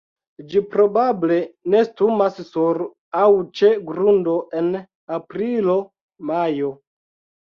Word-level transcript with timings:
Ĝi 0.51 0.59
probable 0.75 1.35
nestumas 1.73 2.39
sur 2.47 2.79
aŭ 3.23 3.27
ĉe 3.59 3.69
grundo 3.91 4.33
en 4.63 4.71
aprilo-majo. 5.19 6.71